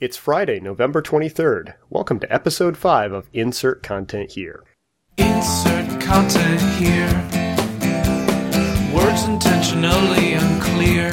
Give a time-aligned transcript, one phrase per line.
[0.00, 1.74] It's Friday, November 23rd.
[1.90, 4.64] Welcome to episode 5 of Insert Content Here.
[5.18, 7.12] Insert content here.
[8.94, 11.10] Words intentionally unclear.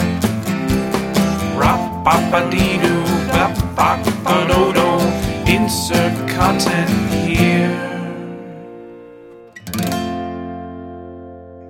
[1.60, 5.52] Rap ba dee doo bap ba do do.
[5.52, 7.88] Insert content here.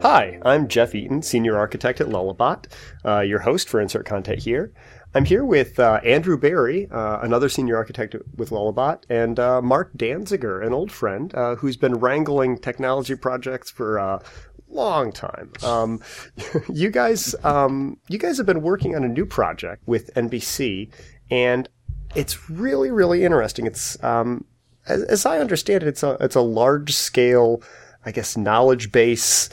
[0.03, 2.65] Hi, I'm Jeff Eaton, Senior Architect at Lullabot,
[3.03, 4.71] uh, your host for Insert Content Here.
[5.17, 9.97] I'm here with uh, Andrew Berry, uh, another senior architect with Lullabot, and uh, Marc
[9.97, 14.21] Danziger, an old friend uh, who's been wrangling technology projects for a
[14.69, 15.51] long time.
[15.63, 16.01] Um,
[16.71, 20.91] you guys, um, you guys have been working on a new project with NBC,
[21.31, 21.67] and
[22.13, 23.65] it's really, really interesting.
[23.65, 24.45] It's um,
[24.87, 27.63] as, as I understand it, it's a it's a large scale,
[28.05, 29.49] I guess, knowledge base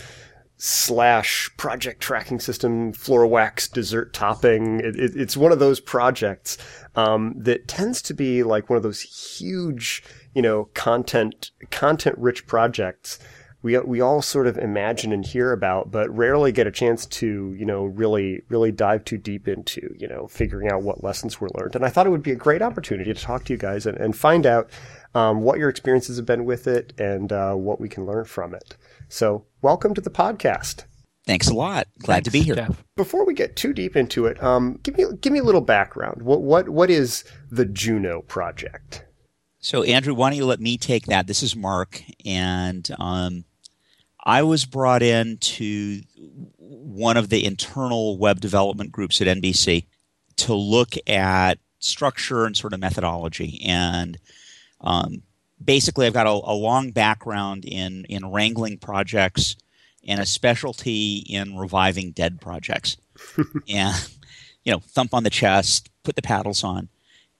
[0.66, 4.80] slash project tracking system, floor wax, dessert topping.
[4.80, 6.56] It, it, it's one of those projects
[6.94, 12.46] um, that tends to be like one of those huge, you know, content content rich
[12.46, 13.18] projects.
[13.60, 17.54] We, we all sort of imagine and hear about, but rarely get a chance to,
[17.58, 21.48] you know, really, really dive too deep into, you know, figuring out what lessons were
[21.58, 21.74] learned.
[21.74, 23.96] And I thought it would be a great opportunity to talk to you guys and,
[23.98, 24.70] and find out
[25.14, 28.54] um, what your experiences have been with it and uh, what we can learn from
[28.54, 28.76] it.
[29.08, 30.84] So, welcome to the podcast.
[31.26, 31.88] Thanks a lot.
[32.00, 32.54] Glad Thanks, to be here.
[32.54, 32.84] Jeff.
[32.96, 36.22] Before we get too deep into it, um, give me give me a little background.
[36.22, 39.06] What what what is the Juno project?
[39.58, 41.26] So, Andrew, why don't you let me take that?
[41.26, 43.46] This is Marc, and um,
[44.22, 46.02] I was brought in to
[46.58, 49.86] one of the internal web development groups at NBC
[50.36, 53.62] to look at structure and sort of methodology.
[53.64, 54.18] And
[54.82, 55.22] um,
[55.64, 59.56] basically, I've got a, a long background in in wrangling projects
[60.06, 62.96] and a specialty in reviving dead projects.
[63.68, 64.08] and
[64.64, 66.88] you know, thump on the chest, put the paddles on.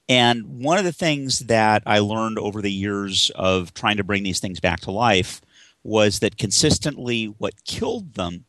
[0.09, 4.23] And one of the things that I learned over the years of trying to bring
[4.23, 5.41] these things back to life
[5.83, 8.45] was that consistently what killed them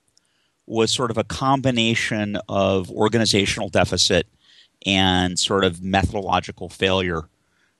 [0.66, 4.28] was sort of a combination of organizational deficit
[4.85, 7.29] and sort of methodological failure,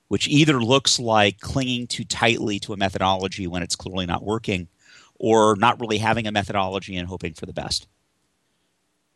[0.08, 4.68] which either looks like clinging too tightly to a methodology when it's clearly not working,
[5.16, 7.86] or not really having a methodology and hoping for the best.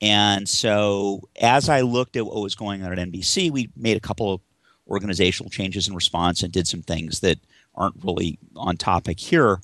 [0.01, 4.01] And so, as I looked at what was going on at NBC, we made a
[4.01, 4.41] couple of
[4.89, 7.39] organizational changes in response and did some things that
[7.75, 9.61] aren't really on topic here.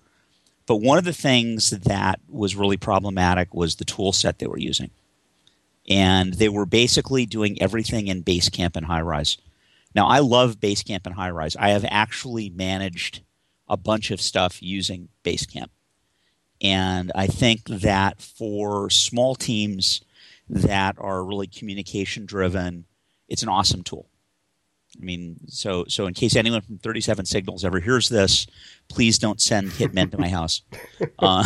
[0.67, 4.59] But one of the things that was really problematic was the tool set they were
[4.59, 4.91] using.
[5.89, 9.39] And they were basically doing everything in Basecamp and Highrise.
[9.97, 11.57] Now, I love Basecamp and Highrise.
[11.59, 13.23] I have actually managed
[13.67, 15.71] a bunch of stuff using Basecamp.
[16.61, 20.03] And I think that for small teams
[20.51, 22.85] that are really communication driven,
[23.27, 24.11] it's an awesome tool.
[25.01, 28.47] I mean, so so in case anyone from 37 Signals ever hears this,
[28.89, 30.63] please don't send hitmen to my house.
[31.19, 31.45] Uh,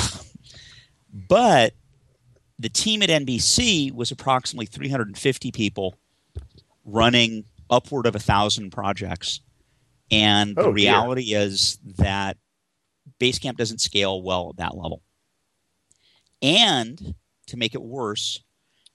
[1.13, 1.75] but
[2.59, 5.97] the team at NBC was approximately 350 people
[6.85, 9.41] running upward of a thousand projects,
[10.11, 10.73] and the Oh, dear.
[10.75, 12.37] reality is that
[13.21, 15.03] Basecamp doesn't scale well at that level.
[16.43, 17.15] And
[17.47, 18.43] to make it worse,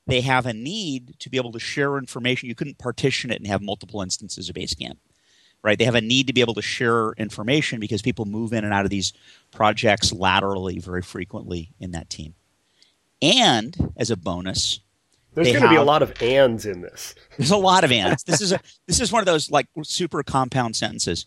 [0.07, 2.49] they have a need to be able to share information.
[2.49, 4.97] You couldn't partition it and have multiple instances of Basecamp,
[5.63, 5.77] right?
[5.77, 8.73] They have a need to be able to share information because people move in and
[8.73, 9.13] out of these
[9.51, 12.35] projects laterally very frequently in that team.
[13.21, 14.79] And as a bonus,
[15.35, 17.13] There's going to be a lot of ands in this.
[17.38, 18.23] there's a lot of ands.
[18.23, 21.25] This is a this is one of those like super compound sentences.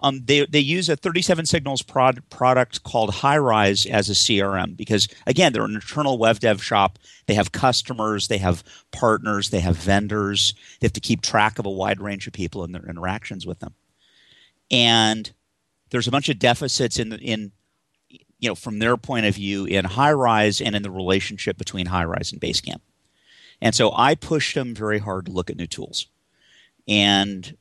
[0.00, 5.08] Um, they they use a 37 signals prod, product called Highrise as a CRM because
[5.26, 6.98] again they're an internal web dev shop.
[7.26, 8.62] They have customers, they have
[8.92, 10.54] partners, they have vendors.
[10.80, 13.60] They have to keep track of a wide range of people and their interactions with
[13.60, 13.74] them.
[14.70, 15.32] And
[15.90, 17.52] there's a bunch of deficits in the, in
[18.08, 22.32] you know from their point of view in Highrise and in the relationship between Highrise
[22.32, 22.80] and Basecamp.
[23.60, 26.06] And so I pushed them very hard to look at new tools.
[26.86, 27.56] And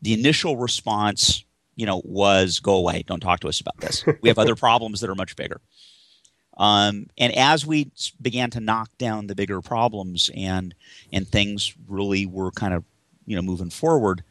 [0.00, 1.44] the initial response,
[1.76, 3.04] you know, was go away.
[3.06, 4.04] Don't talk to us about this.
[4.22, 5.60] We have other problems that are much bigger.
[6.56, 7.90] Um, and as we
[8.20, 10.74] began to knock down the bigger problems and
[11.12, 12.84] and things really were kind of
[13.26, 14.22] you know moving forward,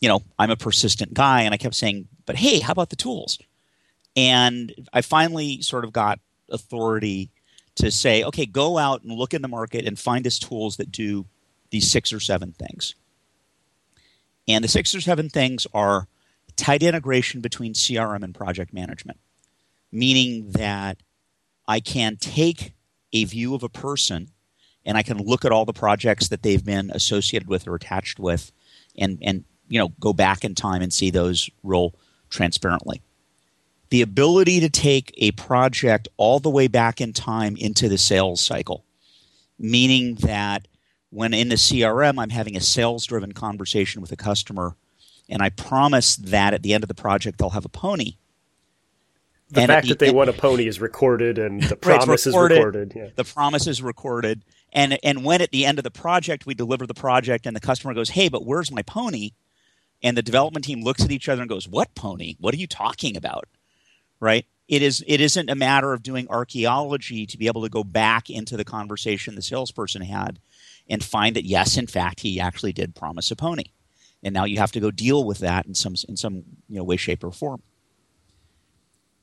[0.00, 2.96] you know, I'm a persistent guy, and I kept saying, "But hey, how about the
[2.96, 3.38] tools?"
[4.16, 6.18] And I finally sort of got
[6.50, 7.30] authority
[7.76, 10.92] to say, okay, go out and look in the market and find us tools that
[10.92, 11.26] do
[11.70, 12.94] these six or seven things.
[14.46, 16.06] And the six or seven things are
[16.56, 19.18] tight integration between CRM and project management,
[19.90, 20.98] meaning that
[21.66, 22.74] I can take
[23.12, 24.30] a view of a person
[24.84, 28.18] and I can look at all the projects that they've been associated with or attached
[28.20, 28.52] with
[28.96, 31.94] and, and you know go back in time and see those roll
[32.28, 33.02] transparently.
[33.90, 38.40] The ability to take a project all the way back in time into the sales
[38.40, 38.84] cycle,
[39.58, 40.66] meaning that
[41.10, 44.76] when in the CRM I'm having a sales driven conversation with a customer
[45.28, 48.16] and I promise that at the end of the project they'll have a pony.
[49.50, 52.26] The And fact at that they want a pony is recorded and the Right, promise
[52.26, 52.54] recorded.
[52.56, 52.92] is recorded.
[52.96, 53.08] Yeah.
[53.14, 54.42] the promise is recorded
[54.72, 57.60] and and when at the end of the project we deliver the project and the
[57.60, 59.30] customer goes hey but where's my pony
[60.02, 62.66] and the development team looks at each other and goes what pony what are you
[62.66, 63.46] talking about
[64.24, 64.46] right?
[64.66, 68.30] It is it isn't a matter of doing archaeology to be able to go back
[68.30, 70.40] into the conversation the salesperson had
[70.88, 73.64] and find that yes in fact he actually did promise a pony.
[74.22, 76.84] And now you have to go deal with that in some in some you know
[76.84, 77.62] way shape or form.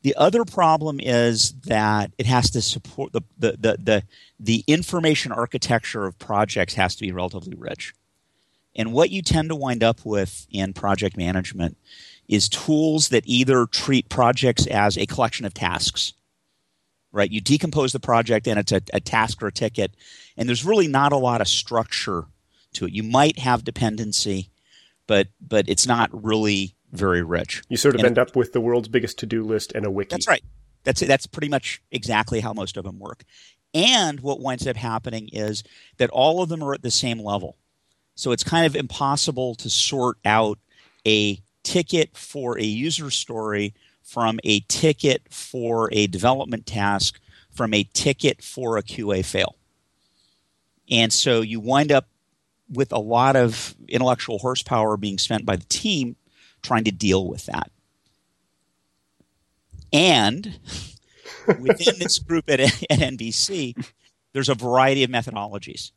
[0.04, 4.04] The other problem is that it has to support the, the, the, the,
[4.40, 7.94] the information architecture of projects has to be relatively rich.
[8.76, 11.78] And what you tend to wind up with in project management
[12.32, 16.14] is tools that either treat projects as a collection of tasks,
[17.12, 17.30] right?
[17.30, 19.92] You decompose the project and it's a, a task or a ticket,
[20.38, 22.24] and there's really not a lot of structure
[22.74, 22.94] to it.
[22.94, 24.50] You might have dependency,
[25.08, 27.64] but but it's not really very rich.
[27.70, 30.10] You sort of And- end up with the world's biggest to-do list and a wiki.
[30.10, 30.44] That's right.
[30.84, 33.24] That's that's pretty much exactly how most of them work.
[33.74, 35.64] And what winds up happening is
[35.98, 37.58] that all of them are at the same level.
[38.16, 40.60] So it's kind of impossible to sort out
[41.06, 47.20] a ticket for a user story from a ticket for a development task
[47.52, 49.56] from a ticket for a QA fail.
[50.90, 52.08] And so you wind up
[52.70, 56.16] with a lot of intellectual horsepower being spent by the team
[56.62, 57.72] trying to deal with that.
[59.92, 60.60] And
[61.60, 63.86] within this group at, at NBC,
[64.34, 65.92] there's a variety of methodologies.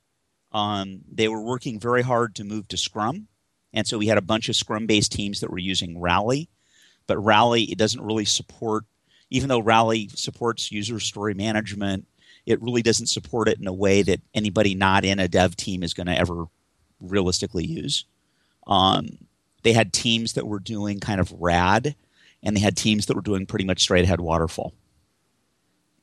[0.52, 3.28] Um, they were working very hard to move to Scrum,
[3.74, 6.48] and so we had a bunch of Scrum-based teams that were using Rally,
[7.06, 8.84] but Rally it doesn't really support.
[9.30, 12.06] Even though Rally supports user story management,
[12.46, 15.82] it really doesn't support it in a way that anybody not in a dev team
[15.82, 16.44] is going to ever
[17.00, 18.04] realistically use.
[18.66, 19.18] Um,
[19.62, 21.96] they had teams that were doing kind of rad
[22.42, 24.72] and they had teams that were doing pretty much straight ahead waterfall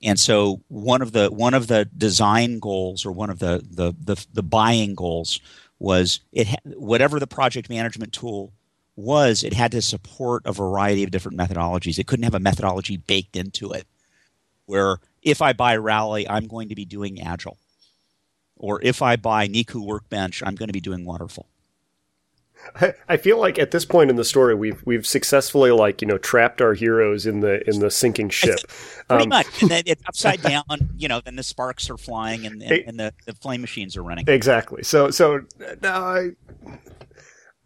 [0.03, 3.93] and so one of the one of the design goals or one of the the
[4.03, 5.39] the, the buying goals
[5.81, 8.53] was it whatever the project management tool
[8.95, 11.97] was it had to support a variety of different methodologies.
[11.97, 13.87] It couldn't have a methodology baked into it
[14.67, 17.57] where if i buy rally i'm going to be doing agile
[18.55, 21.49] or if i buy niku workbench i'm going to be doing waterfall
[22.75, 26.07] I, I feel like at this point in the story, we've we've successfully like you
[26.07, 28.59] know trapped our heroes in the in the sinking ship.
[29.07, 29.61] Pretty Um, much.
[29.61, 30.63] And then it's upside down,
[30.95, 34.03] you know, then the sparks are flying and, and, and the, the flame machines are
[34.03, 34.25] running.
[34.27, 34.83] Exactly.
[34.83, 36.29] So so uh, I,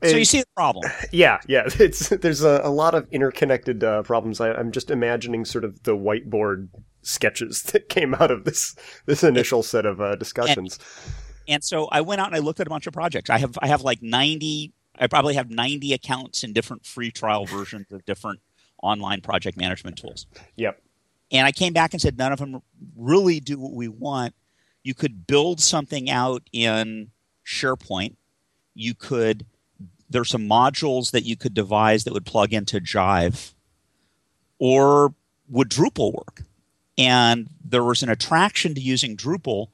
[0.04, 0.90] So you see the problem.
[1.12, 4.42] yeah yeah it's there's a, a lot of interconnected uh, problems.
[4.42, 6.70] I, I'm just imagining sort of the whiteboard
[7.04, 8.76] sketches that came out of this
[9.06, 10.80] this initial set of uh, discussions.
[11.48, 13.30] And so I went out and I looked at a bunch of projects.
[13.30, 17.46] I have I have like 90 I probably have 90 accounts in different free trial
[17.46, 18.40] versions of different
[18.82, 20.26] online project management tools.
[20.56, 20.82] Yep.
[21.32, 22.62] And I came back and said none of them
[22.96, 24.36] really do what we want.
[24.84, 27.12] You could build something out in
[27.46, 28.16] SharePoint.
[28.74, 29.46] You could
[30.08, 33.54] there's some modules that you could devise that would plug into Jive
[34.60, 35.14] or
[35.50, 36.44] would Drupal work?
[36.98, 39.68] And there was an attraction to using Drupal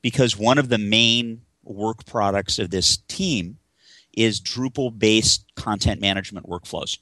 [0.00, 3.58] because one of the main work products of this team
[4.14, 6.98] is Drupal based content management workflows.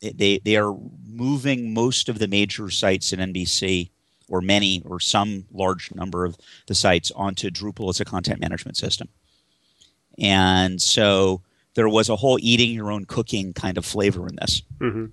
[0.00, 0.76] They- They, are
[1.06, 3.90] moving most of the major sites in NBC,
[4.28, 8.76] or many, or some large number of the sites onto Drupal as a content management
[8.76, 9.08] system.
[10.18, 11.42] And so
[11.74, 14.62] there was a whole eating your own cooking kind of flavor in this.
[14.80, 15.06] hmm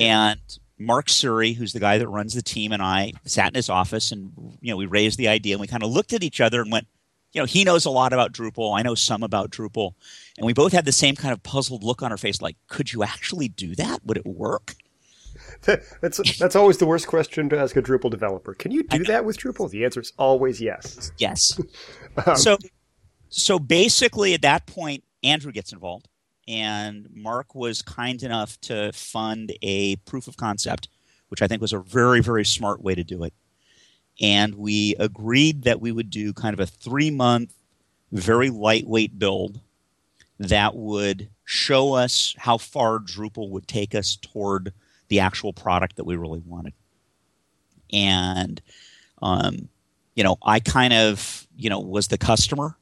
[0.00, 0.40] And
[0.78, 4.10] Mark Suri, who's the guy that runs the team, and I sat in his office
[4.10, 6.60] and you know we raised the idea and we kind of looked at each other
[6.60, 6.86] and went,
[7.32, 9.94] you know, he knows a lot about Drupal, I know some about Drupal,
[10.36, 12.92] and we both had the same kind of puzzled look on our face, like, could
[12.92, 14.04] you actually do that?
[14.04, 14.74] Would it work?
[15.62, 18.52] That's that's always the worst question to ask a Drupal developer.
[18.52, 19.70] Can you do that with Drupal?
[19.70, 21.12] The answer is always yes.
[21.18, 21.60] Yes.
[22.26, 22.58] Um, so
[23.32, 26.08] so basically at that point andrew gets involved
[26.46, 30.88] and mark was kind enough to fund a proof of concept
[31.28, 33.32] which i think was a very very smart way to do it
[34.20, 37.54] and we agreed that we would do kind of a three month
[38.10, 39.60] very lightweight build
[40.38, 44.72] that would show us how far drupal would take us toward
[45.08, 46.72] the actual product that we really wanted
[47.92, 48.60] and
[49.20, 49.68] um,
[50.14, 52.76] you know, I kind of, you know, was the customer.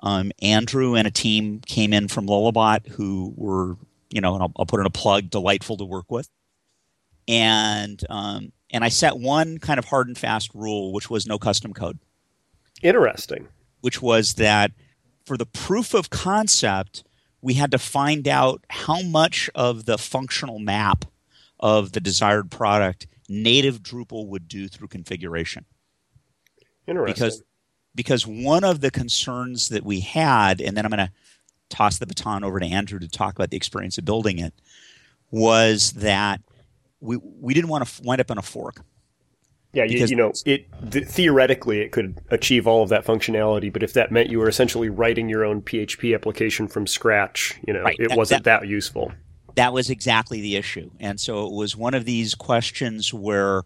[0.00, 3.76] Um, Andrew and a team came in from Lullabot who were,
[4.10, 6.28] you know, and I'll, I'll put in a plug, delightful to work with.
[7.28, 11.38] And um, and I set one kind of hard and fast rule, which was no
[11.38, 11.98] custom code.
[12.82, 13.48] Interesting.
[13.80, 14.72] Which was that
[15.24, 17.04] for the proof of concept,
[17.40, 21.04] we had to find out how much of the functional map
[21.58, 25.64] of the desired product native Drupal would do through configuration.
[26.86, 27.14] Interesting.
[27.14, 27.42] Because
[27.94, 31.12] because one of the concerns that we had, and then I'm going to
[31.70, 34.52] toss the baton over to Andrew to talk about the experience of building it,
[35.30, 36.42] was that
[37.00, 38.82] we we didn't want to wind up on a fork.
[39.72, 43.82] Yeah, you, you know, it th- theoretically it could achieve all of that functionality, but
[43.82, 47.82] if that meant you were essentially writing your own PHP application from scratch, you know,
[47.82, 49.12] Right, it that- wasn't that, useful.
[49.56, 50.90] that was exactly the issue.
[50.98, 53.64] And so it was one of these questions where,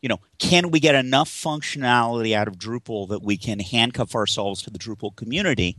[0.00, 4.62] you know, can we get enough functionality out of Drupal that we can handcuff ourselves
[4.62, 5.76] to the Drupal community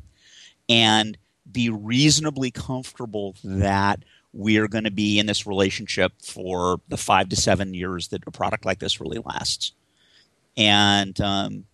[0.67, 1.17] and
[1.49, 7.29] be reasonably comfortable that we are going to be in this relationship for the five
[7.29, 9.73] to seven years that a product like this really lasts.
[10.55, 11.65] And um,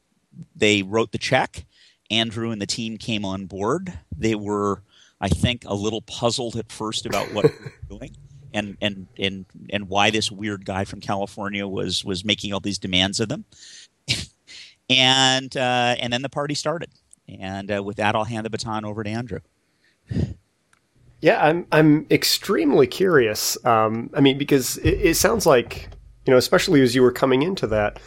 [0.56, 1.66] they wrote the check.
[2.12, 3.98] Andrew and the team came on board.
[4.16, 4.84] They were,
[5.20, 8.16] I think, a little puzzled at first about what we were doing
[8.54, 12.78] and, and, and, and why this weird guy from California was, was making all these
[12.78, 13.44] demands of them.
[14.90, 16.90] and, uh, and then the party started.
[17.28, 19.40] And uh, with that, I'll hand the baton over to Andrew.
[21.22, 23.58] Yeah, I'm I'm extremely curious.
[23.66, 25.90] Um, I mean, because it, it sounds like
[26.26, 28.00] you know, especially as you were coming into that,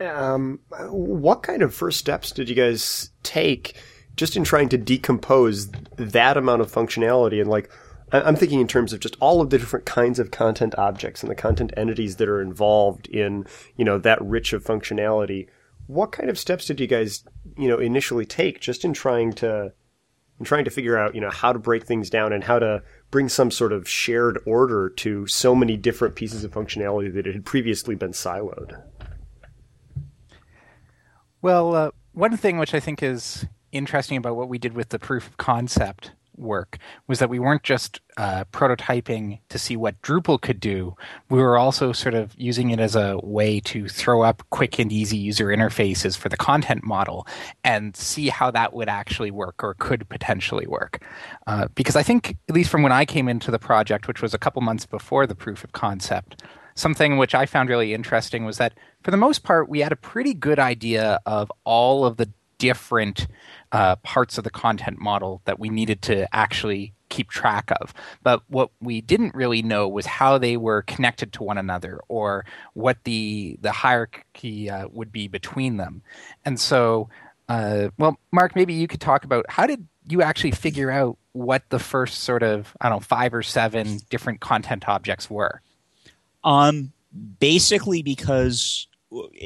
[0.00, 3.74] um, what kind of first steps did you guys take
[4.16, 7.70] just in trying to decompose that amount of functionality and like?
[8.12, 11.30] I'm thinking in terms of just all of the different kinds of content objects and
[11.30, 13.44] the content entities that are involved in,
[13.76, 15.48] you know, that rich of functionality.
[15.88, 17.24] What kind of steps did you guys,
[17.58, 19.72] you know, initially take just in trying to
[20.38, 22.82] and trying to figure out, you know, how to break things down and how to
[23.10, 27.34] bring some sort of shared order to so many different pieces of functionality that it
[27.34, 28.82] had previously been siloed.
[31.40, 34.98] Well, uh, one thing which I think is interesting about what we did with the
[34.98, 40.40] proof of concept work was that we weren't just uh, prototyping to see what Drupal
[40.40, 40.96] could do.
[41.30, 44.92] We were also sort of using it as a way to throw up quick and
[44.92, 47.26] easy user interfaces for the content model
[47.62, 51.04] and see how that would actually work or could potentially work.
[51.46, 54.34] Uh, because I think, at least from when I came into the project, which was
[54.34, 56.42] a couple months before the proof of concept,
[56.74, 59.96] something which I found really interesting was that for the most part, we had a
[59.96, 62.30] pretty good idea of all of the
[62.64, 63.26] different
[63.72, 67.92] uh, parts of the content model that we needed to actually keep track of.
[68.22, 72.46] But what we didn't really know was how they were connected to one another or
[72.72, 76.00] what the the hierarchy uh, would be between them.
[76.46, 77.10] And so,
[77.50, 81.64] uh, well, Marc, maybe you could talk about how did you actually figure out what
[81.68, 85.60] the first sort of I don't know five or seven different content objects were.
[86.42, 86.92] Um,
[87.38, 88.88] basically because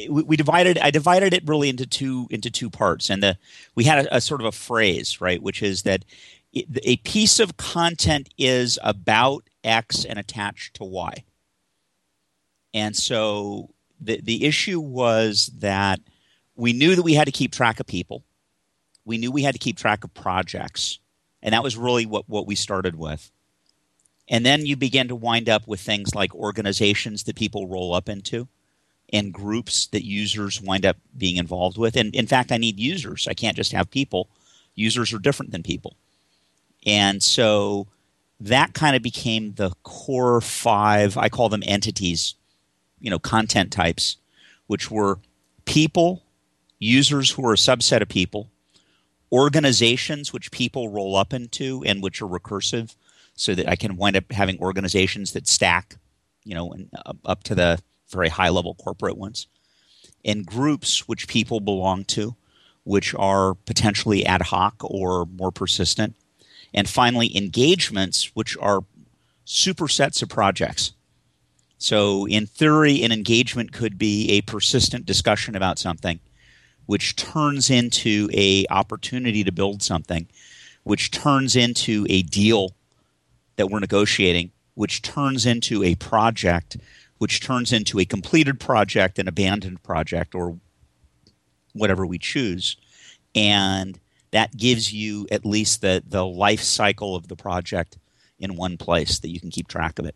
[0.08, 0.78] we, divided.
[0.78, 3.38] I divided it really into two into two parts, and the
[3.74, 6.04] we had a, a sort of a phrase, right, which is that
[6.52, 11.24] it, a piece of content is about X and attached to Y.
[12.72, 13.70] And so
[14.00, 16.00] the the issue was that
[16.54, 18.24] we knew that we had to keep track of people.
[19.04, 20.98] We knew we had to keep track of projects,
[21.42, 23.30] and that was really what what we started with.
[24.30, 28.10] And then you begin to wind up with things like organizations that people roll up
[28.10, 28.48] into
[29.12, 31.96] and groups that users wind up being involved with.
[31.96, 33.26] And in fact, I need users.
[33.28, 34.28] I can't just have people.
[34.74, 35.96] Users are different than people.
[36.86, 37.88] And so
[38.40, 42.34] that kind of became the core five, I call them entities,
[43.00, 44.16] you know, content types,
[44.66, 45.18] which were
[45.64, 46.22] people,
[46.78, 48.48] users who are a subset of people,
[49.32, 52.94] organizations which people roll up into and which are recursive
[53.34, 55.96] so that I can wind up having organizations that stack,
[56.44, 56.74] you know,
[57.04, 59.46] up, uh, up to the very high level corporate ones,
[60.24, 62.36] and groups which people belong to,
[62.84, 66.14] which are potentially ad hoc or more persistent,
[66.72, 68.84] and finally engagements which are
[69.46, 70.92] supersets of projects.
[71.78, 76.18] So, in theory, an engagement could be a persistent discussion about something,
[76.86, 80.26] which turns into a opportunity to build something,
[80.82, 82.74] which turns into a deal
[83.56, 86.78] that we're negotiating, which turns into a project,
[87.18, 90.58] which turns into a completed project, an abandoned project, or
[91.72, 92.76] whatever we choose.
[93.34, 93.98] And
[94.30, 97.98] that gives you at least the, the life cycle of the project
[98.38, 100.14] in one place that you can keep track of it.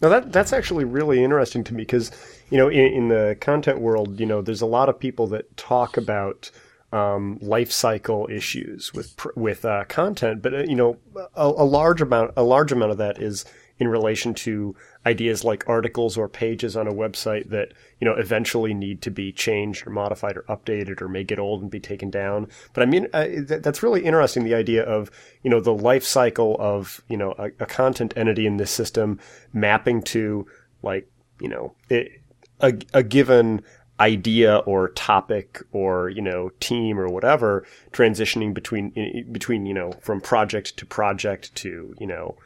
[0.00, 2.10] Now that that's actually really interesting to me because
[2.50, 5.56] you know in, in the content world, you know, there's a lot of people that
[5.56, 6.50] talk about
[6.92, 10.98] um, life cycle issues with with uh, content, but uh, you know,
[11.34, 13.44] a, a large amount a large amount of that is
[13.82, 18.72] in relation to ideas like articles or pages on a website that you know eventually
[18.72, 22.08] need to be changed or modified or updated or may get old and be taken
[22.08, 22.46] down.
[22.74, 24.44] But I mean, th- that's really interesting.
[24.44, 25.10] The idea of
[25.42, 29.18] you know the life cycle of you know a, a content entity in this system
[29.52, 30.46] mapping to
[30.84, 31.10] like
[31.40, 32.12] you know it,
[32.60, 33.62] a, a given
[33.98, 40.20] idea or topic or you know team or whatever transitioning between between you know from
[40.20, 42.36] project to project to you know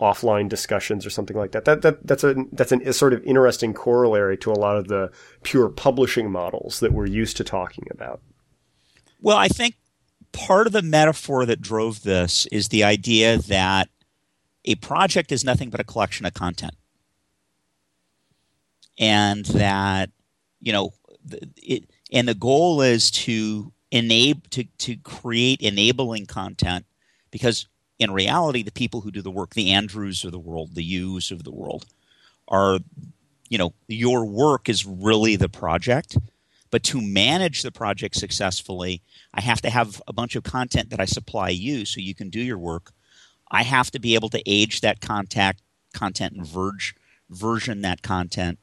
[0.00, 1.64] offline discussions or something like that.
[1.66, 4.88] That, that that's a that's an, a sort of interesting corollary to a lot of
[4.88, 5.10] the
[5.42, 8.20] pure publishing models that we're used to talking about.
[9.20, 9.76] Well, I think
[10.32, 13.88] part of the metaphor that drove this is the idea that
[14.64, 16.74] a project is nothing but a collection of content.
[18.98, 20.10] And that,
[20.60, 20.92] you know,
[21.56, 26.84] it, and the goal is to enable to, to create enabling content
[27.30, 27.66] because
[28.00, 31.30] in reality, the people who do the work, the Andrews of the world, the Yous
[31.30, 31.84] of the world,
[32.48, 32.78] are,
[33.50, 36.16] you know, your work is really the project.
[36.70, 39.02] But to manage the project successfully,
[39.34, 42.30] I have to have a bunch of content that I supply you so you can
[42.30, 42.92] do your work.
[43.50, 45.60] I have to be able to age that contact
[45.92, 46.94] content and verge,
[47.28, 48.58] version that content.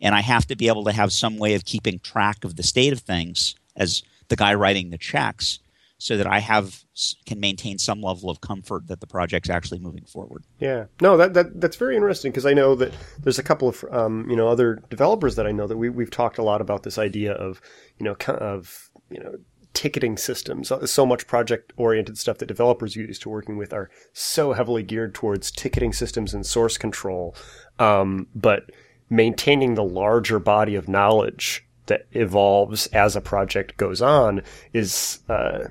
[0.00, 2.64] And I have to be able to have some way of keeping track of the
[2.64, 5.60] state of things as the guy writing the checks
[6.02, 6.84] so that I have
[7.26, 10.42] can maintain some level of comfort that the project's actually moving forward.
[10.58, 13.84] Yeah, no, that, that that's very interesting because I know that there's a couple of
[13.92, 16.82] um, you know other developers that I know that we we've talked a lot about
[16.82, 17.60] this idea of
[17.98, 19.36] you know of you know
[19.74, 20.72] ticketing systems.
[20.86, 25.14] So much project oriented stuff that developers use to working with are so heavily geared
[25.14, 27.36] towards ticketing systems and source control,
[27.78, 28.70] um, but
[29.08, 34.42] maintaining the larger body of knowledge that evolves as a project goes on
[34.72, 35.64] is uh,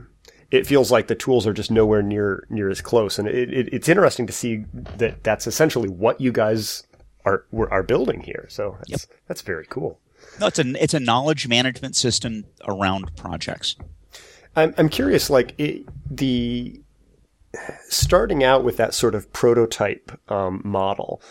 [0.52, 3.18] it feels like the tools are just nowhere near near as close.
[3.18, 4.66] And it, it, it's interesting to see
[4.98, 6.84] that that's essentially what you guys
[7.26, 8.46] are are building here.
[8.50, 9.20] So that's, yep.
[9.28, 10.00] that's very cool.
[10.40, 13.76] No, it's a it's a knowledge management system around projects.
[14.56, 16.82] I'm I'm curious, like it, the
[17.90, 21.22] starting out with that sort of prototype um, model.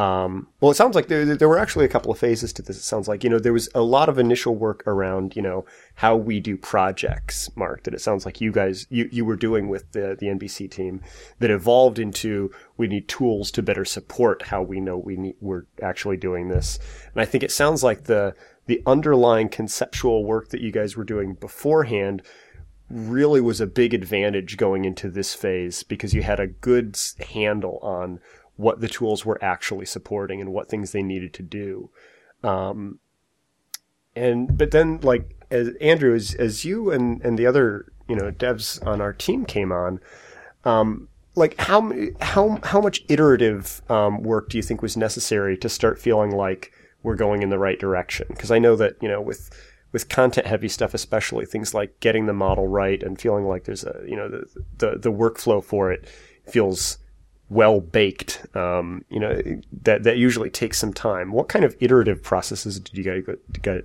[0.00, 2.78] Um, well, it sounds like there, there were actually a couple of phases to this.
[2.78, 5.66] It sounds like, you know, there was a lot of initial work around, you know,
[5.96, 9.68] how we do projects, Marc, that it sounds like you guys, you, you were doing
[9.68, 11.02] with the, the NBC team
[11.40, 15.64] that evolved into we need tools to better support how we know we need, we're
[15.82, 16.78] actually doing this.
[17.12, 18.34] And I think it sounds like the,
[18.64, 22.22] the underlying conceptual work that you guys were doing beforehand
[22.88, 26.98] really was a big advantage going into this phase because you had a good
[27.32, 28.18] handle on
[28.60, 31.90] what the tools were actually supporting and what things they needed to do.
[32.42, 32.98] Um,
[34.14, 38.30] and but then like as Andrew as as you and and the other you know
[38.30, 40.00] devs on our team came on,
[40.64, 45.68] um, like how how how much iterative um, work do you think was necessary to
[45.68, 48.26] start feeling like we're going in the right direction?
[48.28, 49.50] Because I know that you know with
[49.92, 53.84] with content heavy stuff especially things like getting the model right and feeling like there's
[53.84, 54.44] a you know the
[54.78, 56.08] the, the workflow for it
[56.46, 56.98] feels
[57.50, 58.46] well baked.
[58.54, 59.42] Um, you know
[59.82, 61.32] that that usually takes some time.
[61.32, 63.82] What kind of iterative processes did you guys go, did,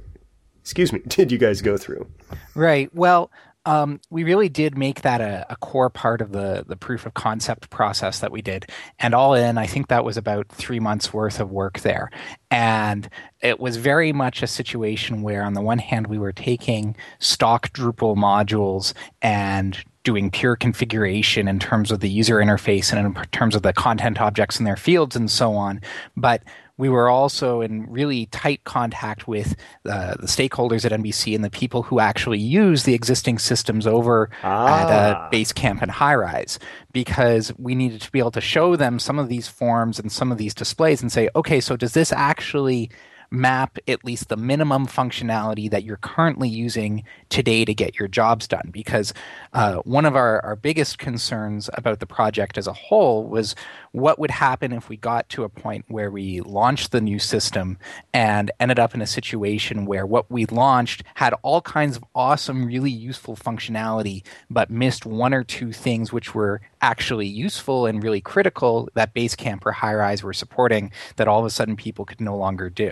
[0.62, 2.08] excuse me did you guys go through?
[2.54, 2.93] Right.
[2.95, 3.30] Well,
[3.65, 7.15] um, we really did make that a, a, core part of the the proof of
[7.15, 8.67] concept process that we did,
[8.99, 12.12] and all in, I think that was about three months worth of work there,
[12.51, 13.10] and
[13.41, 17.69] it was very much a situation where, on the one hand, we were taking stock
[17.69, 23.56] Drupal modules and doing pure configuration in terms of the user interface and in terms
[23.56, 25.82] of the content objects in their fields and so on.
[26.15, 26.43] But
[26.77, 31.49] we were also in really tight contact with uh, the stakeholders at NBC and the
[31.49, 34.79] people who actually use the existing systems over ah.
[34.79, 36.57] at uh, Basecamp and Highrise
[36.91, 40.31] because we needed to be able to show them some of these forms and some
[40.31, 42.89] of these displays and say, okay, so does this actually
[43.31, 48.47] map at least the minimum functionality that you're currently using today to get your jobs
[48.47, 48.69] done.
[48.71, 49.13] Because
[49.53, 53.55] uh, one of our, our biggest concerns about the project as a whole was
[53.95, 57.77] what would happen if we got to a point where we launched the new system
[58.13, 62.65] and ended up in a situation where what we launched had all kinds of awesome,
[62.65, 68.19] really useful functionality, but missed one or two things which were actually useful and really
[68.19, 72.36] critical that Basecamp or Highrise were supporting that all of a sudden people could no
[72.36, 72.91] longer do.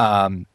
[0.00, 0.46] Um,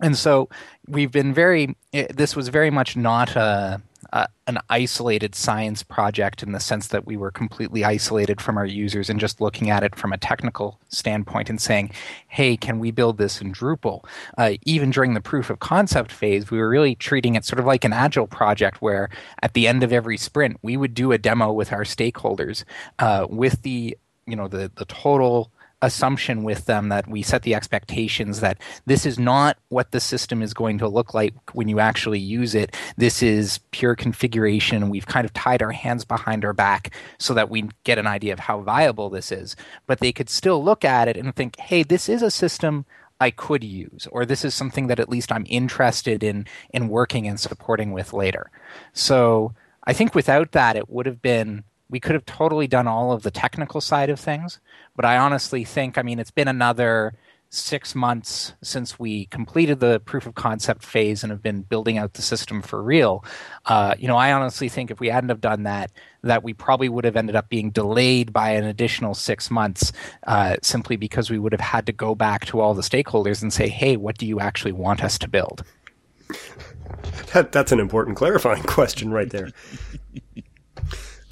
[0.00, 0.48] and so
[0.88, 6.60] we've been very, this was very much not a, an isolated science project in the
[6.60, 10.12] sense that we were completely isolated from our users and just looking at it from
[10.12, 11.92] a technical standpoint and saying,
[12.26, 14.04] hey, can we build this in Drupal?
[14.36, 17.66] Uh, even during the proof of concept phase, we were really treating it sort of
[17.66, 19.08] like an agile project where
[19.42, 22.64] at the end of every sprint, we would do a demo with our stakeholders
[22.98, 23.96] uh, with the
[24.26, 25.50] you know the the total
[25.82, 30.42] assumption with them that we set the expectations that this is not what the system
[30.42, 32.74] is going to look like when you actually use it.
[32.96, 34.90] This is pure configuration.
[34.90, 38.32] We've kind of tied our hands behind our back so that we get an idea
[38.32, 39.56] of how viable this is.
[39.86, 42.84] But they could still look at it and think, hey, this is a system
[43.20, 47.28] I could use, or this is something that at least I'm interested in in working
[47.28, 48.50] and supporting with later.
[48.94, 53.12] So I think without that, it would have been we could have totally done all
[53.12, 54.60] of the technical side of things.
[54.96, 57.14] But I honestly think, I mean, it's been another
[57.52, 62.14] six months since we completed the proof of concept phase and have been building out
[62.14, 63.24] the system for real.
[63.66, 65.90] Uh, you know, I honestly think if we hadn't have done that,
[66.22, 69.92] that we probably would have ended up being delayed by an additional six months,
[70.28, 73.52] uh, simply because we would have had to go back to all the stakeholders and
[73.52, 75.64] say, "Hey, what do you actually want us to build?"
[77.32, 79.50] That, that's an important clarifying question right there.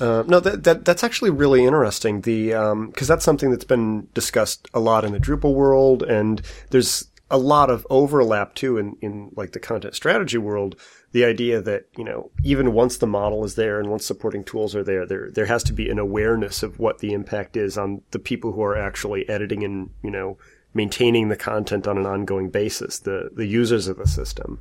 [0.00, 2.20] Uh, no, that, that that's actually really interesting.
[2.20, 6.02] The um because um, that's something that's been discussed a lot in the Drupal world,
[6.02, 10.76] and there's a lot of overlap too in in like the content strategy world.
[11.12, 14.74] The idea that you know even once the model is there and once supporting tools
[14.76, 18.02] are there, there there has to be an awareness of what the impact is on
[18.12, 20.38] the people who are actually editing and you know
[20.74, 24.60] maintaining the content on an ongoing basis, the the users of the system.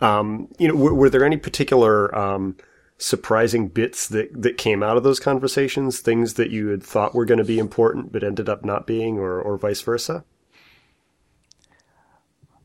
[0.00, 2.56] Um, you know, were, were there any particular um,
[2.98, 7.24] surprising bits that, that came out of those conversations, things that you had thought were
[7.24, 10.24] going to be important but ended up not being, or, or vice versa?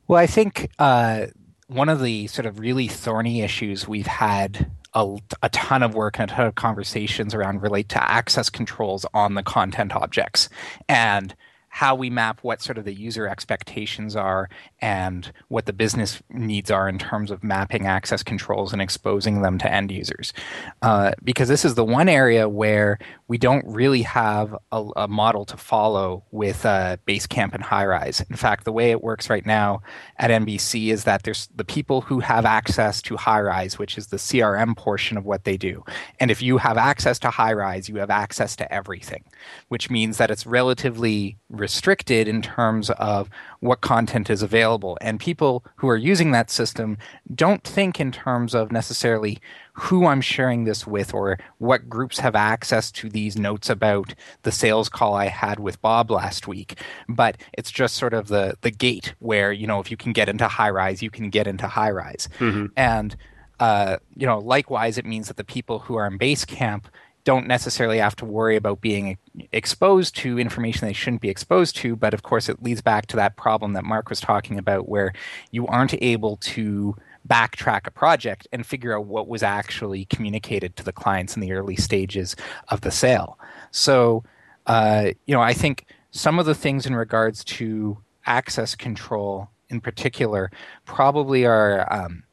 [0.08, 1.28] Well, I think uh,
[1.68, 6.20] one of the sort of really thorny issues we've had a, a, ton of work
[6.20, 10.50] and a ton of conversations around relate to access controls on the content objects.
[10.88, 11.36] And
[11.70, 14.50] how we map what sort of the user expectations are
[14.82, 19.58] and what the business needs are in terms of mapping access controls and exposing them
[19.58, 20.34] to end users.
[20.82, 25.46] Uh, because this is the one area where we don't really have a, a model
[25.46, 28.28] to follow with uh, Basecamp and Highrise.
[28.30, 29.82] In fact, the way it works right now
[30.18, 34.18] at NBC is that there's the people who have access to Highrise, which is the
[34.18, 35.84] CRM portion of what they do.
[36.20, 39.24] And if you have access to Highrise, you have access to everything,
[39.68, 44.98] which means that it's relatively restricted in terms of what content is available.
[45.02, 46.98] And people who are using that system
[47.34, 49.40] don't think in terms of necessarily
[49.74, 54.52] who I'm sharing this with or what groups have access to these notes about the
[54.52, 56.80] sales call I had with Bob last week.
[57.08, 60.30] But it's just sort of the the gate where, you know, if you can get
[60.30, 62.28] into Highrise, you can get into Highrise.
[62.40, 62.68] Mm-hmm.
[62.76, 63.16] And
[63.60, 66.86] uh, you know, likewise, it means that the people who are in Basecamp
[67.30, 69.16] don't necessarily have to worry about being
[69.52, 71.96] exposed to information they shouldn't be exposed to.
[71.96, 75.14] But of course, it leads back to that problem that Marc was talking about, where
[75.52, 76.96] you aren't able to
[77.28, 81.52] backtrack a project and figure out what was actually communicated to the clients in the
[81.52, 82.36] early stages
[82.70, 83.38] of the sale.
[83.70, 84.24] So,
[84.66, 89.82] uh, you know, I think some of the things in regards to access control in
[89.82, 90.50] particular
[90.86, 92.24] probably are um,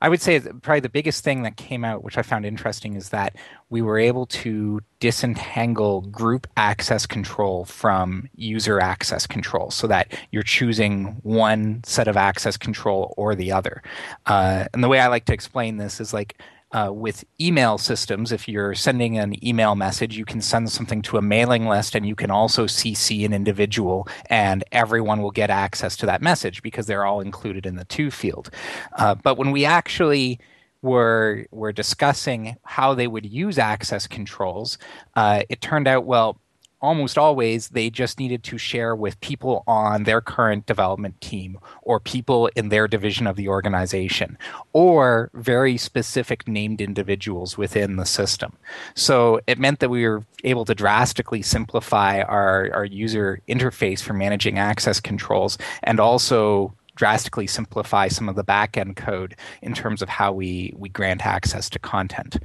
[0.00, 3.10] I would say probably the biggest thing that came out, which I found interesting, is
[3.10, 3.36] that
[3.68, 10.42] we were able to disentangle group access control from user access control so that you're
[10.42, 13.82] choosing one set of access control or the other.
[14.26, 16.40] Uh, and the way I like to explain this is like
[16.72, 21.16] uh, with email systems, if you're sending an email message, you can send something to
[21.16, 25.96] a mailing list and you can also CC an individual, and everyone will get access
[25.96, 28.50] to that message because they're all included in the to field.
[28.96, 30.38] Uh, but when we actually
[30.82, 34.78] were were discussing how they would use access controls,
[35.16, 36.40] uh, it turned out well
[36.80, 42.00] almost always they just needed to share with people on their current development team or
[42.00, 44.38] people in their division of the organization
[44.72, 48.56] or very specific named individuals within the system.
[48.94, 54.14] So it meant that we were able to drastically simplify our, our user interface for
[54.14, 60.08] managing access controls and also drastically simplify some of the backend code in terms of
[60.08, 62.36] how we, we grant access to content.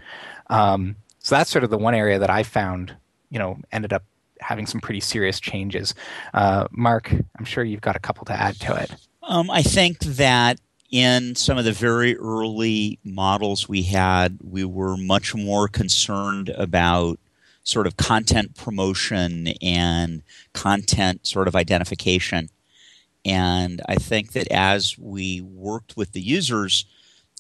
[0.50, 2.96] Um, so that's sort of the one area that I found,
[3.30, 4.04] you know, ended up
[4.40, 5.94] having some pretty serious changes.
[6.34, 8.92] Uh, Marc, I'm sure you've got a couple to add to it.
[9.24, 10.60] Um, I think that
[10.92, 17.20] in some of the very early models we had, we were much more concerned about
[17.64, 20.22] sort of content promotion and
[20.54, 22.50] content sort of identification.
[23.26, 26.86] And I think that as we worked with the users,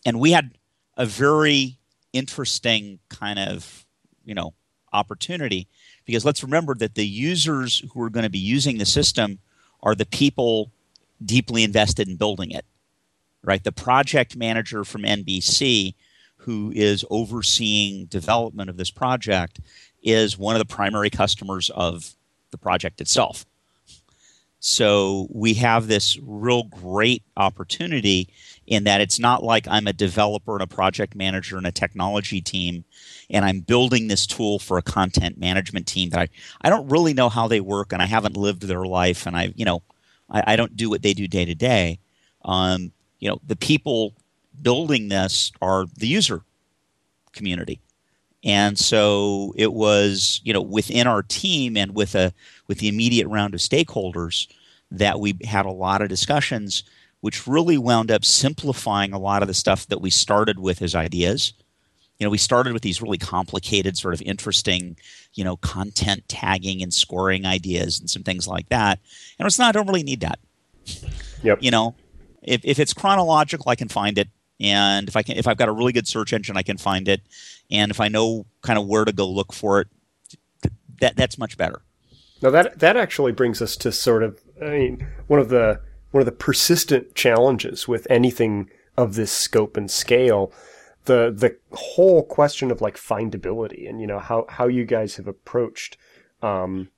[0.03, 0.57] and we had
[0.97, 1.77] a very
[2.13, 3.85] interesting kind of
[4.23, 4.53] you know
[4.93, 5.67] opportunity
[6.05, 9.39] because let's remember that the users who are going to be using the system
[9.81, 10.71] are the people
[11.23, 12.65] deeply invested in building it
[13.45, 13.63] right?
[13.63, 15.93] The project manager from nbc
[16.37, 19.59] who is overseeing development of this project
[20.03, 22.13] is one of the primary customers of
[22.51, 23.45] the project itself.
[24.59, 28.29] So we have this real great opportunity
[28.67, 32.41] in that it's not like I'm a developer and a project manager and a technology
[32.41, 32.83] team
[33.29, 36.27] and I'm building this tool for a content management team that I,
[36.61, 39.53] I don't really know how they work and I haven't lived their life and I
[39.55, 39.83] you know
[40.29, 41.99] I, I don't do what they do day to day.
[42.43, 44.13] Um, you know the people
[44.61, 46.41] building this are the user
[47.33, 47.81] community.
[48.43, 52.31] And so it was, you know, within our team and with a
[52.67, 54.47] with the immediate round of stakeholders
[54.91, 56.83] that we had a lot of discussions,
[57.25, 60.93] which really wound up simplifying a lot of the stuff that we started with as
[60.93, 61.53] ideas.
[62.19, 64.95] You know, we started with these really complicated, sort of interesting,
[65.33, 68.99] you know, content tagging and scoring ideas and some things like that.
[69.39, 70.37] And it's not, I don't really need that.
[71.41, 71.63] Yep.
[71.63, 71.95] You know,
[72.43, 75.67] if, if it's chronological, I can find it and if I can, if I've got
[75.67, 77.21] a really good search engine, I can find it,
[77.71, 79.87] and if I know kind of where to go look for it,
[80.99, 81.81] that that's much better.
[82.43, 85.81] Now that that actually brings us to sort of, I mean, one of the
[86.15, 90.49] one of the persistent challenges with anything of this scope and scale,
[91.03, 95.27] the the whole question of like findability and you know how how you guys have
[95.27, 95.97] approached.
[96.41, 96.89] Um,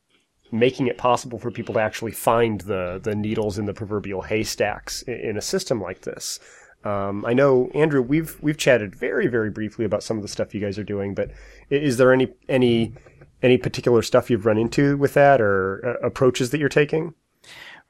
[0.52, 5.02] making it possible for people to actually find the the needles in the proverbial haystacks
[5.02, 6.40] in, in a system like this.
[6.84, 10.54] Um, I know Andrew, we've we've chatted very very briefly about some of the stuff
[10.54, 11.32] you guys are doing, but
[11.72, 12.94] is there any any
[13.42, 17.16] any particular stuff you've run into with that or uh, approaches that you're taking?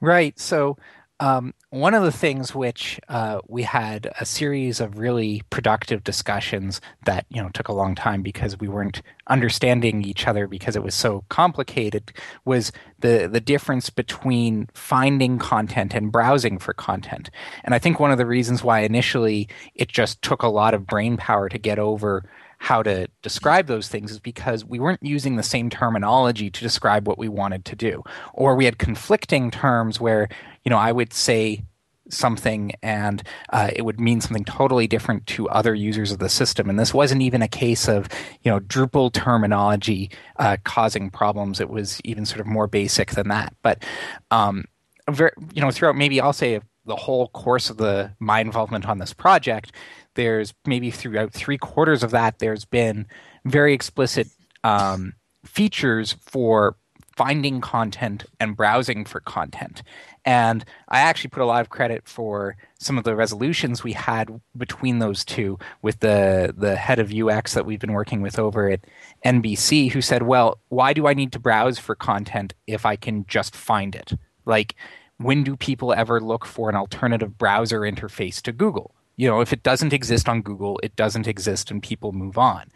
[0.00, 0.38] Right.
[0.38, 0.78] So
[1.20, 6.80] um, one of the things which uh, we had a series of really productive discussions
[7.04, 10.82] that you know took a long time because we weren't understanding each other because it
[10.82, 12.12] was so complicated
[12.44, 17.30] was the the difference between finding content and browsing for content.
[17.64, 20.86] And I think one of the reasons why initially it just took a lot of
[20.86, 25.36] brain power to get over how to describe those things is because we weren't using
[25.36, 28.02] the same terminology to describe what we wanted to do.
[28.34, 30.28] Or we had conflicting terms where
[30.64, 31.62] you know i would say
[32.10, 36.70] something and uh, it would mean something totally different to other users of the system.
[36.70, 38.08] And this wasn't even a case of
[38.42, 41.60] you know drupal terminology uh, causing problems.
[41.60, 43.54] It was even sort of more basic than that.
[43.62, 43.84] But
[44.30, 44.64] um,
[45.10, 48.98] very, you know throughout maybe i'll say the whole course of the my involvement on
[48.98, 49.72] this project
[50.18, 53.06] there's maybe throughout three quarters of that, there's been
[53.44, 54.26] very explicit
[54.64, 56.76] um, features for
[57.16, 59.84] finding content and browsing for content.
[60.24, 64.40] And I actually put a lot of credit for some of the resolutions we had
[64.56, 68.68] between those two with the, the head of UX that we've been working with over
[68.68, 68.80] at
[69.24, 73.24] NBC, who said, Well, why do I need to browse for content if I can
[73.26, 74.14] just find it?
[74.44, 74.74] Like,
[75.18, 78.96] when do people ever look for an alternative browser interface to Google?
[79.18, 82.70] You know, if it doesn't exist on Google, it doesn't exist and people move on.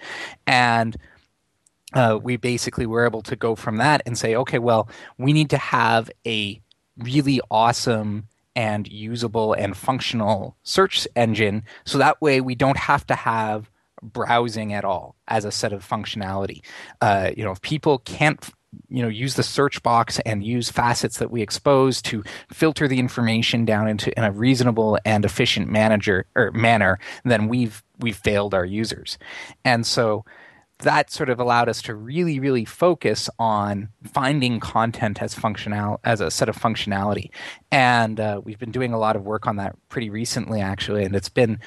[0.47, 0.97] And
[1.95, 5.49] uh, we basically were able to go from that and say, okay, well, we need
[5.51, 6.61] to have a
[6.99, 13.15] really awesome and usable and functional search engine so that way we don't have to
[13.15, 13.71] have
[14.03, 16.61] browsing at all as a set of functionality.
[17.01, 18.51] Uh, you know, if people can't
[18.89, 22.99] you know use the search box and use facets that we expose to filter the
[22.99, 28.55] information down into in a reasonable and efficient manager or manner then we've we've failed
[28.55, 29.19] our users.
[29.65, 30.25] And so
[30.81, 36.21] that sort of allowed us to really really focus on finding content as functional as
[36.21, 37.31] a set of functionality.
[37.71, 41.15] And uh, we've been doing a lot of work on that pretty recently actually and
[41.15, 41.61] it's been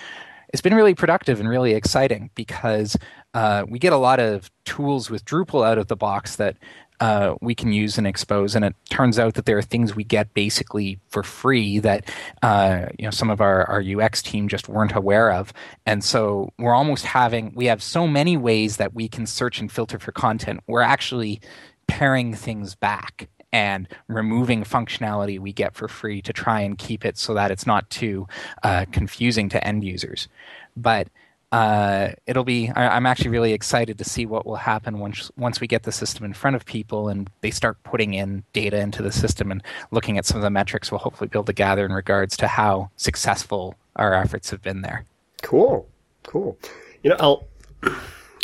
[0.49, 2.95] it's been really productive and really exciting because
[3.33, 6.55] uh, we get a lot of tools with Drupal out of the box that
[6.99, 8.55] uh, we can use and expose.
[8.55, 12.09] And it turns out that there are things we get basically for free that
[12.41, 15.53] uh, you know some of our, our UX team just weren't aware of.
[15.85, 19.71] And so we're almost having we have so many ways that we can search and
[19.71, 20.61] filter for content.
[20.67, 21.41] We're actually
[21.87, 27.17] paring things back and removing functionality we get for free to try and keep it
[27.17, 28.27] so that it's not too
[28.63, 30.27] uh, confusing to end users.
[30.75, 31.07] But
[31.55, 35.61] uh, it'll be I, am actually really excited to see what will happen once once
[35.61, 39.01] we get the system in front of people and they start putting in data into
[39.01, 41.85] the system and looking at some of the metrics we'll hopefully be able to gather
[41.85, 45.05] in regards to how successful our efforts have been there
[45.43, 45.87] cool
[46.23, 46.59] cool
[47.03, 47.47] you know i'll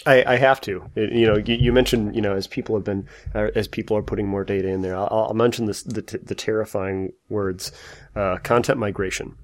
[0.07, 0.83] I, I have to.
[0.95, 4.01] You know, you, you, mentioned you know as people have been uh, as people are
[4.01, 4.95] putting more data in there.
[4.95, 7.71] I'll, I'll mention this the, the terrifying words,
[8.15, 9.35] uh, content migration.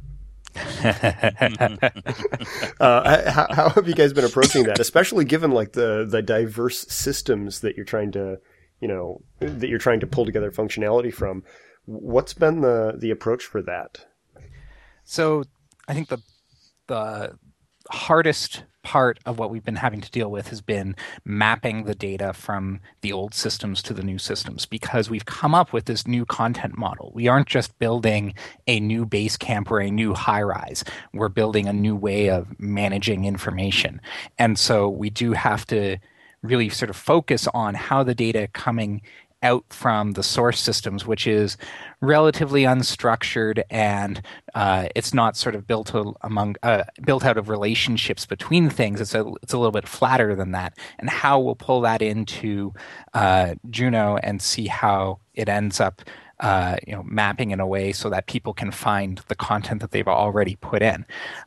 [2.79, 6.79] uh, how, how have you guys been approaching that, especially given like the the diverse
[6.87, 8.39] systems that you're trying to,
[8.79, 11.43] you know, that you're trying to pull together functionality from?
[11.85, 14.05] What's been the the approach for that?
[15.03, 15.43] So
[15.87, 16.21] I think the
[16.87, 17.37] the
[17.89, 20.95] hardest part of what we've been having to deal with has been
[21.26, 25.73] mapping the data from the old systems to the new systems because we've come up
[25.73, 27.12] with this new content model.
[27.13, 28.34] We aren't just building
[28.65, 30.88] a new Basecamp or a new Highrise.
[31.13, 34.00] We're building a new way of managing information.
[34.39, 35.97] And so we do have to
[36.41, 39.02] really sort of focus on how the data coming
[39.43, 41.58] out from the source systems, which is
[42.02, 44.21] relatively unstructured and
[44.56, 49.02] uh, it's not sort of built among uh, built out of relationships between things.
[49.02, 50.78] It's a it's a little bit flatter than that.
[51.00, 52.73] And how we'll pull that into
[53.13, 56.02] uh, Juno and see how it ends up.
[56.39, 59.89] Uh, you know, mapping in a way so that people can find the content that
[59.89, 61.04] they've already put in.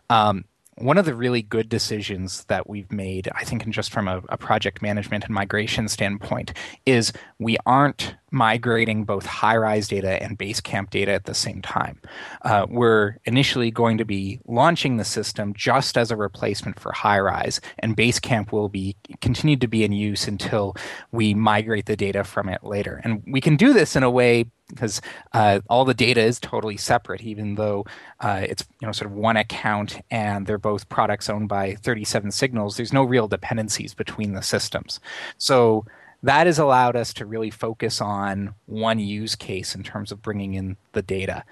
[0.09, 0.45] Um,
[0.81, 4.23] one of the really good decisions that we've made, I think, and just from a,
[4.29, 6.53] a, project management and migration standpoint,
[6.87, 12.01] is we aren't migrating both Highrise data and Basecamp data at the same time.
[12.43, 17.61] Uh, we're initially going to be launching the system just as a replacement for Highrise,
[17.79, 20.77] and Basecamp will be continued to be in use until
[21.13, 23.01] we migrate the data from it later.
[23.05, 25.01] And we can do this in a way because
[25.33, 27.85] uh, all the data is totally separate, even though
[28.21, 32.31] uh, it's you know sort of one account and they're both products owned by 37
[32.31, 32.77] signals.
[32.77, 35.01] There's no real dependencies between the systems,
[35.39, 35.85] so
[36.23, 40.55] that has allowed us to really focus on one use case in terms of bringing
[40.55, 41.45] in the data.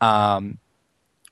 [0.00, 0.58] Um,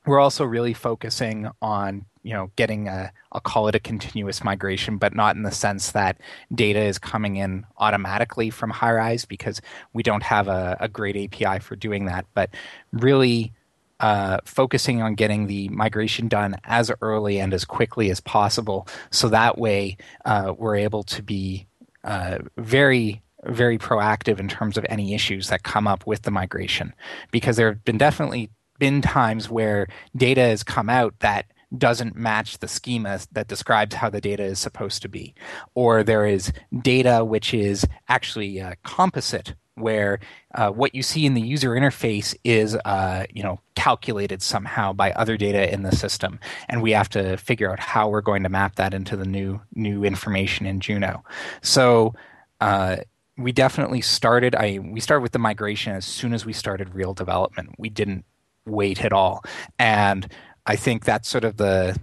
[0.06, 4.98] we're also really focusing on you know getting a I'll call it a continuous migration,
[4.98, 6.18] but not in the sense that
[6.54, 9.60] data is coming in automatically from Highrise because
[9.92, 12.26] we don't have a, a great API for doing that.
[12.34, 12.50] But
[12.92, 13.52] really
[14.00, 19.28] uh, focusing on getting the migration done as early and as quickly as possible, so
[19.28, 21.66] that way uh, we're able to be
[22.04, 26.94] uh, very very proactive in terms of any issues that come up with the migration
[27.30, 29.86] because there have been definitely been times where
[30.16, 34.58] data has come out that doesn't match the schema that describes how the data is
[34.58, 35.34] supposed to be.
[35.74, 40.20] Or there is data which is actually uh, composite, where
[40.54, 45.12] uh, what you see in the user interface is uh, you know calculated somehow by
[45.12, 48.48] other data in the system, and we have to figure out how we're going to
[48.48, 51.24] map that into the new new information in Juno.
[51.62, 52.14] So.
[52.60, 52.96] Uh,
[53.36, 54.54] we definitely started.
[54.54, 57.70] I we started with the migration as soon as we started real development.
[57.78, 58.24] We didn't
[58.64, 59.42] wait at all,
[59.76, 60.28] and
[60.64, 61.98] I think that's sort of the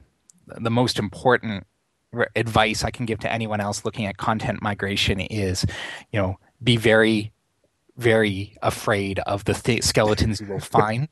[0.45, 1.65] the most important
[2.35, 5.65] advice I can give to anyone else looking at content migration is,
[6.11, 7.31] you know, be very,
[7.97, 11.07] very afraid of the th- skeletons you will find,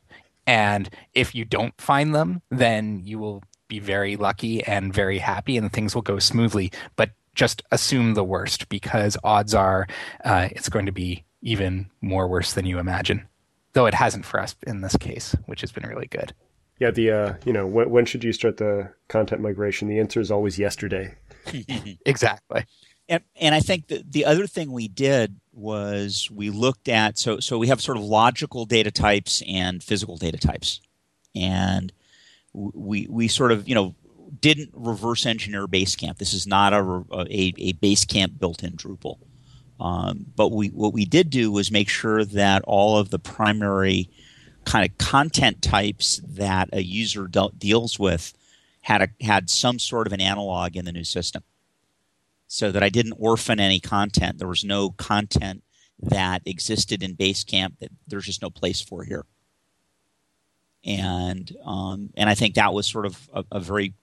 [0.48, 5.58] and if you don't find them, then you will be very lucky and very happy,
[5.58, 6.72] and things will go smoothly.
[6.96, 9.88] But just assume the worst because odds are
[10.26, 13.28] uh, it's going to be even more worse than you imagine.
[13.74, 16.34] Though it hasn't for us in this case, which has been really good.
[16.80, 19.88] Yeah, the uh, you know when, when should you start the content migration?
[19.88, 21.16] The answer is always yesterday.
[22.06, 22.66] exactly.
[23.10, 27.40] And and I think the the other thing we did was we looked at so
[27.40, 30.80] so we have sort of logical data types and physical data types,
[31.36, 31.92] and
[32.54, 33.96] we we sort of you know
[34.40, 36.18] didn't reverse engineer Basecamp.
[36.18, 39.18] This is not a a, a Basecamp built in Drupal.
[39.80, 44.10] Um, but we what we did do was make sure that all of the primary
[44.66, 48.34] kind of content types that a user de- deals with
[48.82, 51.44] had a, had some sort of an analog in the new system,
[52.50, 54.40] so that I didn't orphan any content.
[54.40, 55.64] There was no content
[56.02, 59.26] that existed in Basecamp that there's just no place for here.
[60.84, 63.94] And um, and I think that was sort of a, a very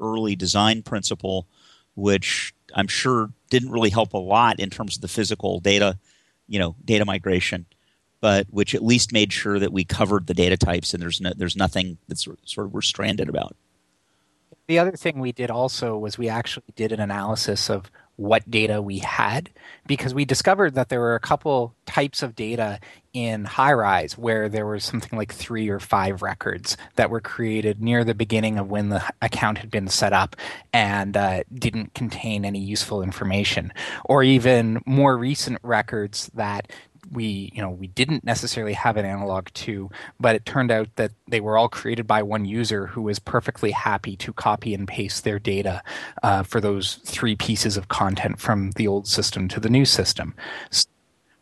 [0.00, 1.48] early design principle,
[1.96, 5.98] which I'm sure didn't really help a lot in terms of the physical data,
[6.46, 7.66] you know, data migration
[8.20, 11.32] but which at least made sure that we covered the data types and there's no,
[11.36, 13.56] there's nothing that's sort of we're stranded about.
[14.68, 18.82] The other thing we did also was we actually did an analysis of what data
[18.82, 19.48] we had
[19.86, 22.80] because we discovered that there were a couple types of data
[23.14, 28.04] in Highrise where there was something like three or five records that were created near
[28.04, 30.36] the beginning of when the account had been set up
[30.72, 33.72] and uh, didn't contain any useful information,
[34.04, 36.70] or even more recent records that
[37.10, 39.90] we you know we didn't necessarily have an analog to
[40.20, 43.70] but it turned out that they were all created by one user who was perfectly
[43.70, 45.82] happy to copy and paste their data
[46.22, 50.34] uh, for those three pieces of content from the old system to the new system.
[50.70, 50.86] So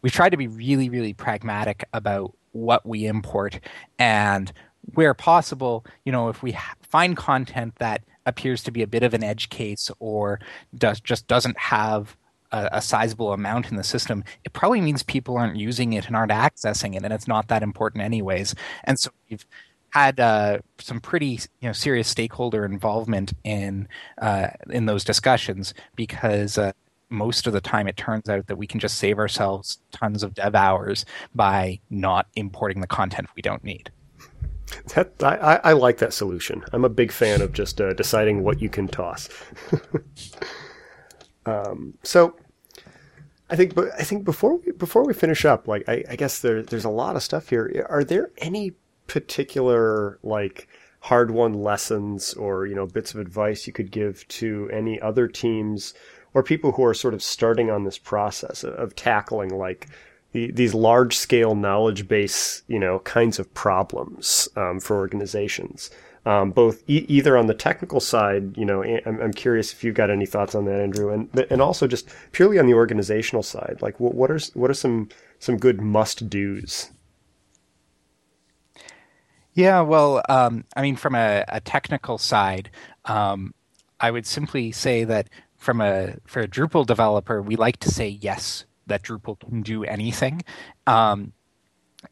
[0.02, 3.60] we tried to be really really pragmatic about what we import
[3.98, 4.52] and
[4.94, 9.14] where possible, you know, if we find content that appears to be a bit of
[9.14, 10.40] an edge case or
[10.76, 12.16] does just doesn't have
[12.56, 16.16] a, a, sizable amount in the system, it probably means people aren't using it and
[16.16, 18.54] aren't accessing it, and it's not that important anyways.
[18.84, 19.46] And so we've
[19.90, 23.88] had uh, some pretty you know serious stakeholder involvement in
[24.20, 26.72] uh, in those discussions because uh,
[27.08, 30.34] most of the time it turns out that we can just save ourselves tons of
[30.34, 31.04] dev hours
[31.34, 33.90] by not importing the content we don't need.
[34.94, 36.64] That, I, I like that solution.
[36.72, 39.28] I'm a big fan of just uh, deciding what you can toss.
[41.46, 42.36] um, so,
[43.48, 46.40] I think, but I think before we, before we finish up, like I, I guess
[46.40, 47.86] there, there's a lot of stuff here.
[47.88, 48.74] Are there any
[49.06, 50.68] particular like
[51.00, 55.28] hard won lessons or you know bits of advice you could give to any other
[55.28, 55.94] teams
[56.34, 59.86] or people who are sort of starting on this process of, of tackling like
[60.32, 65.90] the, these large scale knowledge base you know kinds of problems um, for organizations
[66.26, 69.94] um, both e- either on the technical side you know I'm, I'm, curious if you've
[69.94, 73.78] got any thoughts on that andrew and and also just purely on the organizational side
[73.80, 75.08] like what, what are what are some
[75.38, 76.90] some good must do's
[79.56, 82.70] yeah, well, um, I mean, from a, a technical side,
[83.06, 83.54] um,
[83.98, 88.06] I would simply say that from a for a Drupal developer, we like to say
[88.06, 90.42] yes that Drupal can do anything.
[90.86, 91.32] Um,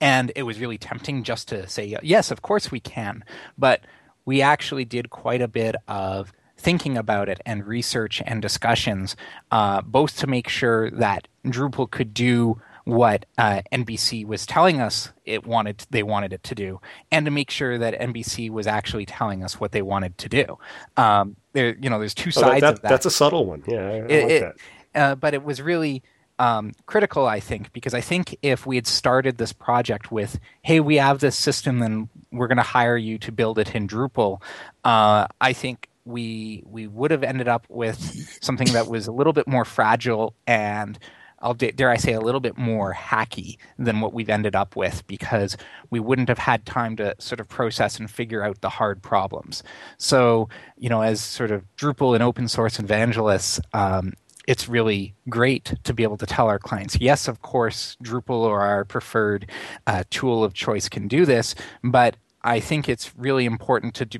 [0.00, 3.22] and it was really tempting just to say yes, of course we can.
[3.58, 3.82] But
[4.24, 9.16] we actually did quite a bit of thinking about it and research and discussions,
[9.50, 15.10] uh, both to make sure that Drupal could do what uh, NBC was telling us
[15.24, 19.06] it wanted they wanted it to do, and to make sure that NBC was actually
[19.06, 20.58] telling us what they wanted to do.
[20.96, 22.88] Um, there, you know, there's two sides oh, that, that, of that.
[22.88, 23.78] That's a subtle one, yeah.
[23.78, 25.00] I, I it, like it, that.
[25.00, 26.02] Uh, but it was really
[26.39, 30.80] um, critical, I think, because I think if we had started this project with, "Hey,
[30.80, 34.43] we have this system, and we're going to hire you to build it in Drupal,"
[34.85, 37.99] uh, I think we we would have ended up with
[38.43, 40.99] something that was a little bit more fragile and
[41.45, 45.07] I'll dare I say a little bit more hacky than what we've ended up with
[45.07, 45.59] because
[45.91, 49.62] we wouldn't have had time to sort of process and figure out the hard problems.
[49.99, 54.14] So, you know, as sort of Drupal and open source evangelists, um,
[54.47, 58.61] it's really great to be able to tell our clients, yes, of course, Drupal or
[58.61, 59.51] our preferred
[59.86, 64.18] uh, tool of choice can do this, but I think it's really important to do,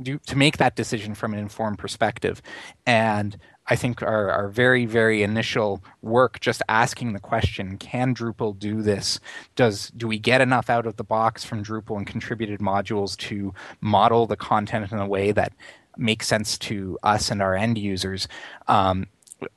[0.00, 2.42] do, to make that decision from an informed perspective.
[2.84, 3.36] And
[3.68, 8.82] I think our, our very, very initial work just asking the question, can Drupal do
[8.82, 9.20] this?
[9.54, 13.54] Does do we get enough out of the box from Drupal and contributed modules to
[13.80, 15.52] model the content in a way that
[15.96, 18.26] makes sense to us and our end users?
[18.66, 19.06] Um,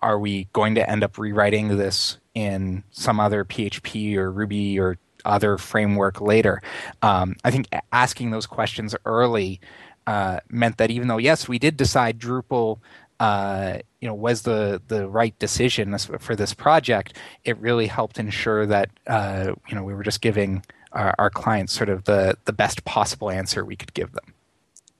[0.01, 4.97] are we going to end up rewriting this in some other PHP or Ruby or
[5.23, 6.61] other framework later?
[7.01, 9.59] Um, I think asking those questions early
[10.07, 12.79] uh, meant that even though yes, we did decide Drupal
[13.19, 18.65] uh, you know was the the right decision for this project, it really helped ensure
[18.65, 22.53] that uh, you know we were just giving our, our, clients sort of the the
[22.53, 24.34] best possible answer we could give them.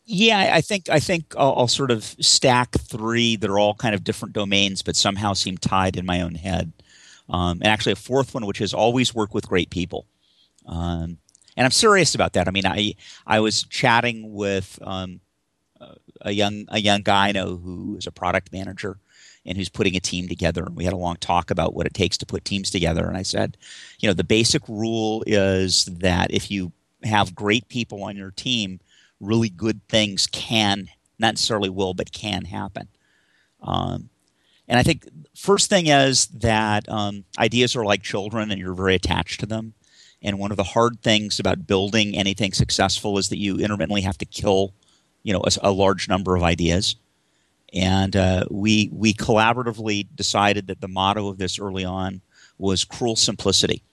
[0.05, 3.95] Yeah, I think I think I'll, I'll sort of stack three that are all kind
[3.95, 6.73] of different domains, but somehow seem tied in my own head.
[7.27, 10.05] Um, and actually, a fourth one, which is always work with great people.
[10.67, 11.17] Um,
[11.57, 12.47] and I'm serious about that.
[12.47, 12.95] I mean, I
[13.25, 15.21] I was chatting with um,
[16.21, 18.97] a young a young guy I know who is a product manager
[19.45, 20.63] and who's putting a team together.
[20.65, 23.07] And we had a long talk about what it takes to put teams together.
[23.07, 23.57] And I said,
[23.99, 26.71] you know, the basic rule is that if you
[27.03, 28.79] have great people on your team,
[29.19, 30.89] really good things can,
[31.19, 32.87] not necessarily will, but can happen.
[33.61, 34.09] Um,
[34.67, 38.95] and I think first thing is that um, ideas are like children, and you're very
[38.95, 39.73] attached to them.
[40.21, 44.17] And one of the hard things about building anything successful is that you intermittently have
[44.19, 44.73] to kill
[45.23, 46.95] you know a, a large number of ideas,
[47.73, 52.21] and uh, we we collaboratively decided that the motto of this early on
[52.57, 53.83] was cruel simplicity,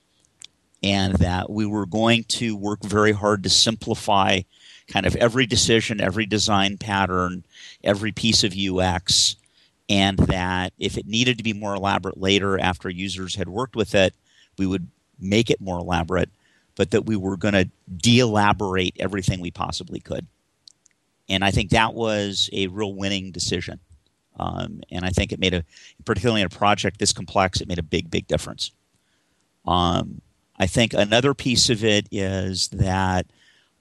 [0.82, 4.40] and that we were going to work very hard to simplify
[4.88, 7.44] kind of every decision, every design pattern,
[7.82, 9.36] every piece of UX,
[9.88, 13.94] and that if it needed to be more elaborate later after users had worked with
[13.94, 14.14] it,
[14.58, 16.30] we would make it more elaborate,
[16.74, 20.26] but that we were going to de elaborate everything we possibly could.
[21.28, 23.80] And I think that was a real winning decision.
[24.38, 25.64] Um, and I think it made a,
[26.04, 28.72] particularly in a project this complex, it made a big, big difference.
[29.66, 30.20] Um,
[30.58, 33.26] I think another piece of it is that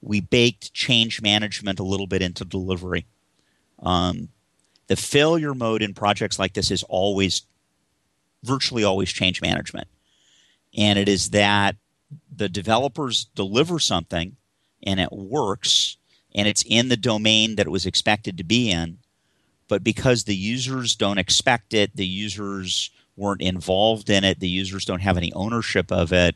[0.02, 3.06] we baked change management a little bit into delivery.
[3.78, 4.28] Um,
[4.88, 7.42] the failure mode in projects like this is always,
[8.42, 9.86] virtually always change management.
[10.76, 11.76] And it is that
[12.34, 14.36] the developers deliver something
[14.82, 15.96] and it works
[16.34, 18.98] and it's in the domain that it was expected to be in.
[19.68, 24.84] But because the users don't expect it, the users weren't involved in it, the users
[24.84, 26.34] don't have any ownership of it,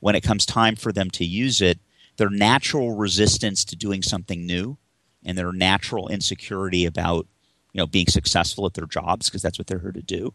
[0.00, 1.78] when it comes time for them to use it,
[2.20, 4.76] their natural resistance to doing something new
[5.24, 7.26] and their natural insecurity about
[7.72, 10.34] you know being successful at their jobs because that's what they're here to do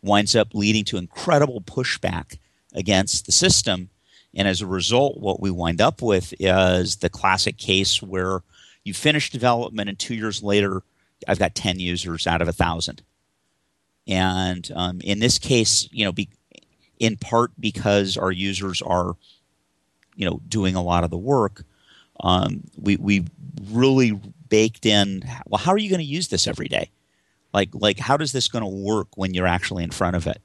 [0.00, 2.38] winds up leading to incredible pushback
[2.72, 3.90] against the system.
[4.34, 8.40] And as a result what we wind up with is the classic case where
[8.82, 10.82] you finish development and two years later
[11.28, 13.02] i've got 10 users out of a thousand.
[14.06, 16.30] And um, in this case you know be,
[16.98, 19.16] in part because our users are
[20.16, 21.64] you know doing a lot of the work
[22.20, 23.24] um, we we
[23.70, 26.90] really baked in well how are you going to use this every day
[27.52, 30.40] like like how does this going to work when you're actually in front of it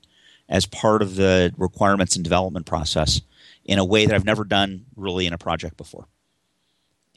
[0.47, 3.21] as part of the requirements and development process
[3.63, 6.07] in a way that I've never done really in a project before.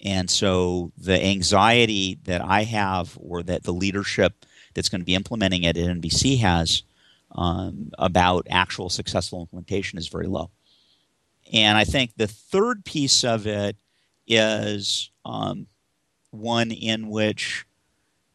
[0.05, 5.15] And so the anxiety that I have, or that the leadership that's going to be
[5.15, 6.85] implementing it at NBC has
[7.33, 10.51] um, about actual successful implementation is very low.
[11.53, 13.77] And I think the third piece of it
[14.27, 15.67] is um,
[16.31, 17.65] one in which,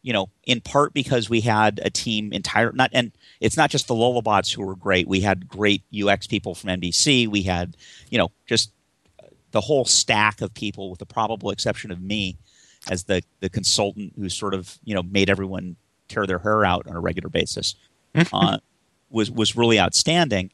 [0.02, 3.86] you know, in part because we had a team entire not and it's not just
[3.86, 5.06] the Lullabots who were great.
[5.06, 7.28] We had great UX people from NBC.
[7.28, 7.76] We had,
[8.10, 8.72] you know, just
[9.52, 12.36] the whole stack of people, with the probable exception of me,
[12.90, 15.76] as the the consultant who sort of you know made everyone
[16.08, 17.76] tear their hair out on a regular basis,
[18.32, 18.58] uh,
[19.10, 20.50] was was really outstanding.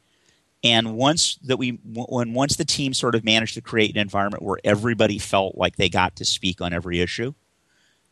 [0.62, 4.42] And once that we when once the team sort of managed to create an environment
[4.42, 7.32] where everybody felt like they got to speak on every issue,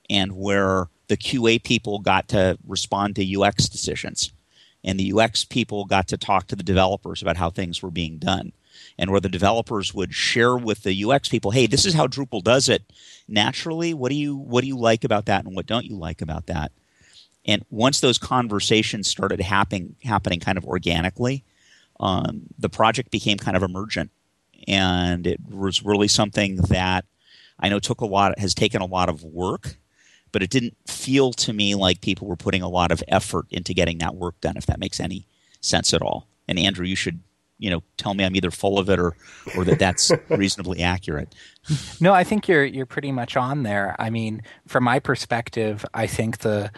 [0.09, 4.33] and where the QA people got to respond to UX decisions,
[4.83, 8.17] and the UX people got to talk to the developers about how things were being
[8.17, 8.53] done,
[8.99, 12.43] and where the developers would share with the UX people, "Hey, this is how Drupal
[12.43, 12.83] does it.
[13.29, 16.23] Naturally, what do you what do you like about that, and what don't you like
[16.23, 16.73] about that?"
[17.45, 21.45] And once those conversations started happening happening kind of organically,
[22.01, 24.11] um, the project became kind of emergent,
[24.67, 27.05] and it was really something that
[27.59, 29.77] I know took a lot has taken a lot of work,
[30.33, 33.75] but it didn't feel to me like people were putting a lot of effort into
[33.75, 34.57] getting that work done.
[34.57, 35.27] If that makes any
[35.61, 36.29] sense at all.
[36.47, 37.21] And Andrew, you should
[37.59, 39.15] you know tell me I'm either full of it or
[39.57, 41.35] or that that's reasonably accurate.
[42.01, 43.97] No, I think you're you're pretty much on there.
[43.99, 46.71] I mean, from my perspective, I think the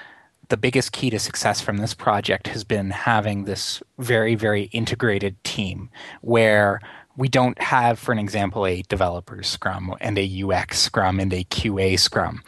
[0.51, 5.43] the biggest key to success from this project has been having this very, very integrated
[5.45, 5.89] team
[6.21, 6.81] where
[7.17, 11.45] we don't have, for an example, a developer scrum and a UX scrum and a
[11.45, 12.43] QA scrum.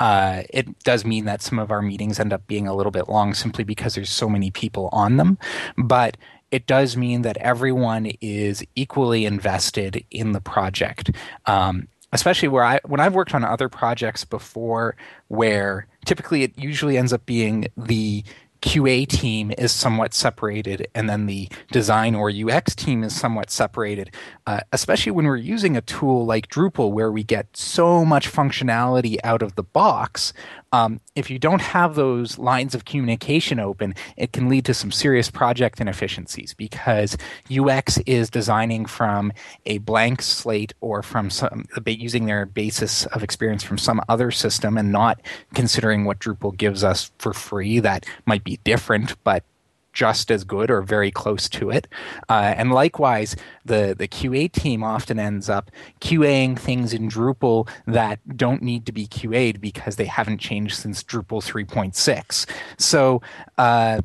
[0.00, 3.08] Uh, it does mean that some of our meetings end up being a little bit
[3.08, 5.38] long simply because there's so many people on them.
[5.76, 6.16] But
[6.50, 11.10] it does mean that everyone is equally invested in the project.
[11.46, 14.96] Um, especially where I when I've worked on other projects before
[15.28, 18.24] where typically it usually ends up being the
[18.60, 24.14] QA team is somewhat separated and then the design or UX team is somewhat separated,
[24.46, 29.16] uh, especially when we're using a tool like Drupal where we get so much functionality
[29.22, 30.32] out of the box.
[30.72, 34.92] Um, if you don't have those lines of communication open, it can lead to some
[34.92, 37.16] serious project inefficiencies because
[37.50, 39.32] UX is designing from
[39.64, 44.76] a blank slate or from some using their basis of experience from some other system
[44.76, 45.20] and not
[45.54, 49.44] considering what Drupal gives us for free that might be different but
[49.92, 51.88] just as good or very close to it.
[52.28, 53.34] Uh, and likewise,
[53.64, 58.92] the, the QA team often ends up QAing things in Drupal that don't need to
[58.92, 62.46] be QA'd because they haven't changed since Drupal 3.6.
[62.78, 63.20] So,
[63.56, 64.02] uh,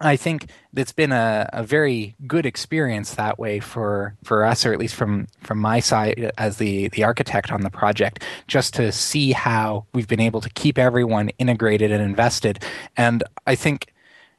[0.00, 4.72] I think it's been a, a very good experience that way for, for us, or
[4.72, 8.92] at least from, from my side as the, the architect on the project, just to
[8.92, 12.64] see how we've been able to keep everyone integrated and invested.
[12.96, 13.92] And I think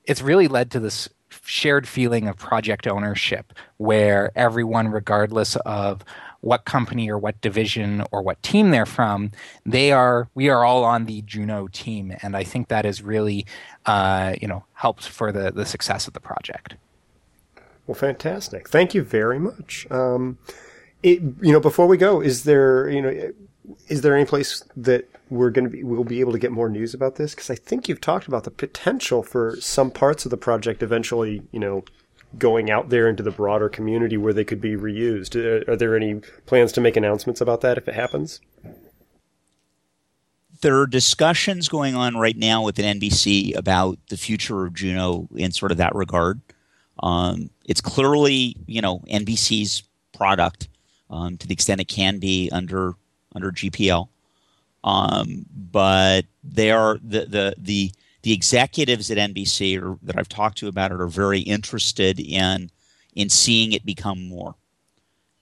[0.06, 1.08] it's really led to this
[1.46, 6.04] shared feeling of project ownership where everyone, regardless of
[6.42, 9.32] what company or what division or what team they're from,
[9.66, 13.46] they are we are all on the Juno team, and I think that has really
[13.86, 16.76] uh, you know helped for the the success of the project.
[17.88, 18.70] Well, fantastic!
[18.70, 19.88] Thank you very much.
[19.90, 20.38] Um,
[21.04, 23.32] it, you know, before we go, is there you know
[23.88, 26.70] is there any place that we're going to be we'll be able to get more
[26.70, 30.32] news about this because I think you've talked about the potential for some parts of
[30.32, 31.84] the project eventually, you know,
[32.38, 35.36] going out there into the broader community where they could be reused.
[35.36, 36.16] Are, are there any
[36.46, 38.40] plans to make announcements about that if it happens?
[40.62, 45.52] There are discussions going on right now within NBC about the future of Juno in
[45.52, 46.40] sort of that regard.
[47.02, 49.84] Um, it's clearly, you know, NBC's
[50.16, 50.68] product
[51.10, 52.94] um, to the extent it can be under
[53.34, 54.08] under GPL.
[54.84, 57.92] Um, but they are the the the
[58.24, 62.70] the executives at NBC or, that I've talked to about it are very interested in
[63.14, 64.56] in seeing it become more.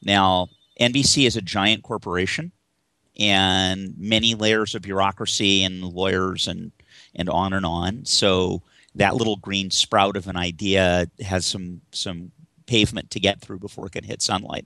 [0.01, 0.47] Now,
[0.79, 2.51] NBC is a giant corporation
[3.19, 6.71] and many layers of bureaucracy and lawyers and
[7.15, 8.05] and on and on.
[8.05, 8.61] So
[8.95, 12.31] that little green sprout of an idea has some some
[12.65, 14.65] pavement to get through before it can hit sunlight.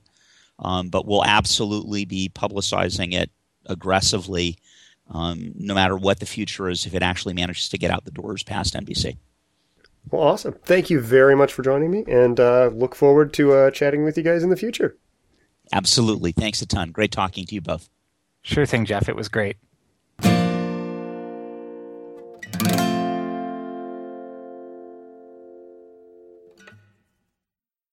[0.60, 3.30] Um, but we'll absolutely be publicizing it
[3.66, 4.58] aggressively,
[5.10, 8.10] um, no matter what the future is, if it actually manages to get out the
[8.10, 9.16] doors past NBC.
[10.10, 10.54] Well, awesome.
[10.64, 14.16] Thank you very much for joining me, and uh, look forward to uh, chatting with
[14.16, 14.96] you guys in the future.
[15.72, 16.32] Absolutely.
[16.32, 16.90] Thanks a ton.
[16.90, 17.88] Great talking to you both.
[18.42, 19.08] Sure thing, Jeff.
[19.08, 19.56] It was great.